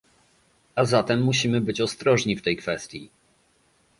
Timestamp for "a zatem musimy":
0.75-1.61